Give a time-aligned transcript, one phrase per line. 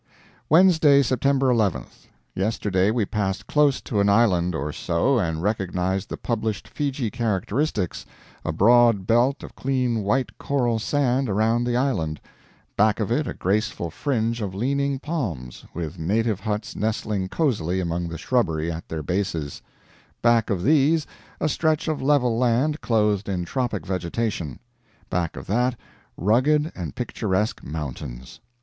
[0.49, 1.85] Wednesday, September 11.
[2.33, 8.03] Yesterday we passed close to an island or so, and recognized the published Fiji characteristics:
[8.43, 12.19] a broad belt of clean white coral sand around the island;
[12.75, 18.07] back of it a graceful fringe of leaning palms, with native huts nestling cosily among
[18.07, 19.61] the shrubbery at their bases;
[20.23, 21.05] back of these
[21.39, 24.57] a stretch of level land clothed in tropic vegetation;
[25.11, 25.75] back of that,
[26.17, 28.39] rugged and picturesque mountains.